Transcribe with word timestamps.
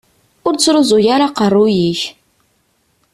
Ur 0.47 0.53
ttruẓu 0.55 1.07
ara 1.15 1.25
aqerruy-ik. 1.29 2.01